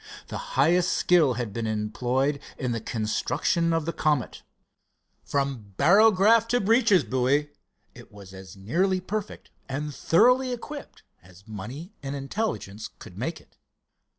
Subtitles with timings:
[0.29, 4.41] The highest skill had been employed in the construction of the Comet.
[5.23, 7.51] From barograph to breeches buoy
[7.93, 13.57] it was as nearly perfect and thoroughly equipped as money and intelligence could make it.